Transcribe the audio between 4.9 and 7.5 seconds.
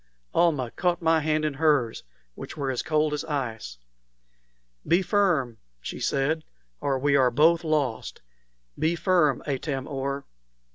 firm," she said, "or we are